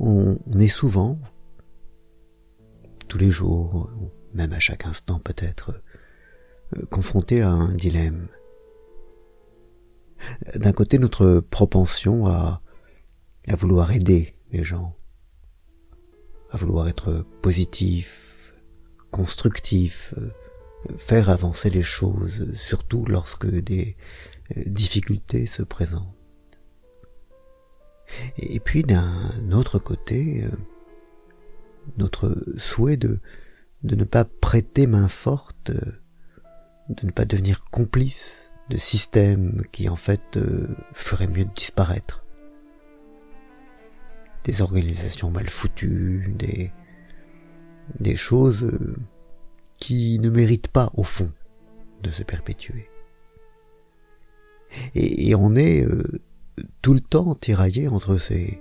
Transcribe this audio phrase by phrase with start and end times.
[0.00, 1.18] on, est souvent,
[3.08, 3.90] tous les jours,
[4.34, 5.82] même à chaque instant peut-être,
[6.76, 8.28] euh, confronté à un dilemme.
[10.56, 12.60] D'un côté, notre propension à,
[13.56, 14.94] vouloir aider les gens,
[16.50, 18.52] à vouloir être positif,
[19.10, 20.30] constructif, euh,
[20.96, 23.96] faire avancer les choses, surtout lorsque des
[24.56, 26.17] euh, difficultés se présentent.
[28.38, 30.50] Et puis d'un autre côté, euh,
[31.96, 33.20] notre souhait de,
[33.82, 40.38] ne pas prêter main forte, de ne pas devenir complice de systèmes qui en fait
[40.92, 42.24] feraient mieux de disparaître
[44.48, 46.72] des organisations mal foutues, des,
[48.00, 48.96] des choses euh,
[49.76, 51.30] qui ne méritent pas, au fond,
[52.02, 52.88] de se perpétuer.
[54.94, 56.02] Et, on est euh,
[56.82, 58.60] tout le temps tiraillé entre ces,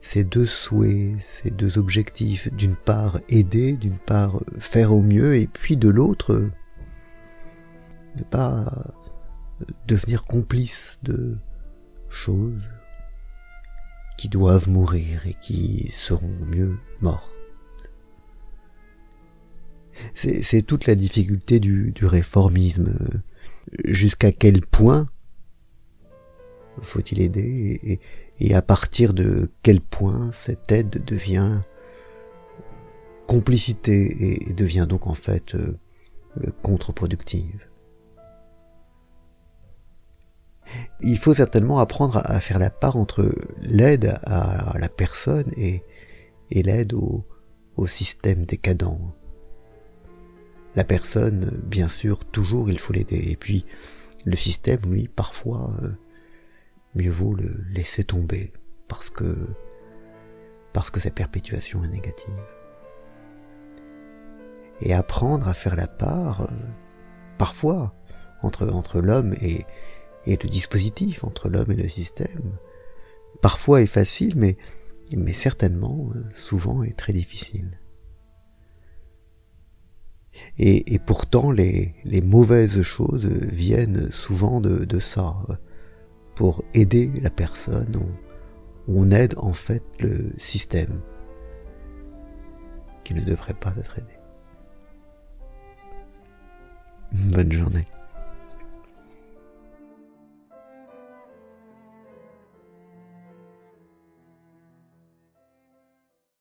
[0.00, 5.46] ces deux souhaits, ces deux objectifs, d'une part aider, d'une part faire au mieux, et
[5.46, 6.50] puis de l'autre,
[8.16, 8.94] ne pas
[9.86, 11.38] devenir complice de
[12.08, 12.68] choses
[14.16, 17.30] qui doivent mourir et qui seront mieux mortes.
[20.14, 22.98] C'est toute la difficulté du, réformisme.
[23.84, 25.08] Jusqu'à quel point
[26.82, 28.00] faut-il aider
[28.38, 31.60] et, à partir de quel point cette aide devient
[33.26, 35.78] complicité et devient donc en fait euh,
[36.62, 37.70] contre-productive?
[41.00, 45.82] il faut certainement apprendre à, faire la part entre l'aide à la personne et,
[46.50, 47.24] l'aide au,
[47.86, 48.98] système décadent.
[50.76, 53.30] La personne, bien sûr, toujours il faut l'aider.
[53.30, 53.64] Et puis,
[54.26, 55.88] le système, lui, parfois, euh,
[56.94, 58.52] mieux vaut le laisser tomber
[58.88, 59.48] parce que,
[60.72, 62.34] parce que sa perpétuation est négative.
[64.80, 66.46] Et apprendre à faire la part, euh,
[67.38, 67.94] parfois,
[68.42, 69.64] entre, entre l'homme et,
[70.26, 72.56] et le dispositif entre l'homme et le système,
[73.40, 74.56] parfois est facile, mais,
[75.16, 77.78] mais certainement, euh, souvent est très difficile.
[80.58, 85.36] Et, pourtant, les, les, mauvaises choses viennent souvent de, de, ça.
[86.40, 88.00] Pour aider la personne,
[88.88, 91.02] on, aide en fait le système
[93.04, 94.14] qui ne devrait pas être aidé.
[97.12, 97.84] Bonne journée.